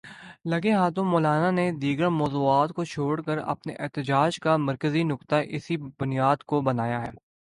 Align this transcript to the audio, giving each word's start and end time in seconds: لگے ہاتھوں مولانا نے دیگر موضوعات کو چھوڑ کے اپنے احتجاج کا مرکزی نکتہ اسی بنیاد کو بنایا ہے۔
لگے 0.45 0.71
ہاتھوں 0.71 1.03
مولانا 1.05 1.49
نے 1.51 1.71
دیگر 1.81 2.07
موضوعات 2.11 2.73
کو 2.73 2.83
چھوڑ 2.83 3.21
کے 3.21 3.31
اپنے 3.45 3.73
احتجاج 3.79 4.39
کا 4.39 4.57
مرکزی 4.57 5.03
نکتہ 5.03 5.35
اسی 5.49 5.77
بنیاد 5.99 6.43
کو 6.43 6.61
بنایا 6.61 7.01
ہے۔ 7.01 7.11